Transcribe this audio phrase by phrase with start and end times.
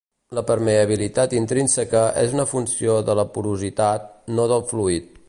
[0.35, 5.19] La permeabilitat intrínseca és una funció de la porositat, no del fluid.